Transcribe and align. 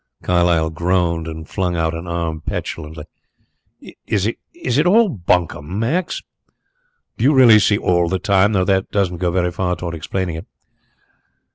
Carlyle 0.23 0.71
groaned 0.71 1.27
and 1.27 1.47
flung 1.47 1.75
out 1.77 1.93
an 1.93 2.07
arm 2.07 2.41
petulantly. 2.43 3.03
"Is 4.07 4.25
it 4.25 4.87
all 4.87 5.09
bunkum, 5.09 5.77
Max? 5.77 6.23
Do 7.17 7.23
you 7.23 7.35
really 7.35 7.59
see 7.59 7.77
all 7.77 8.09
the 8.09 8.17
time 8.17 8.53
though 8.53 8.65
that 8.65 8.89
doesn't 8.89 9.17
go 9.17 9.29
very 9.29 9.51
far 9.51 9.75
towards 9.75 9.95
explaining 9.97 10.37
it." 10.37 10.47